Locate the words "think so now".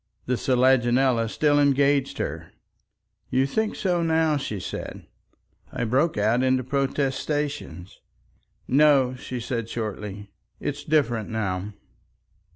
3.45-4.35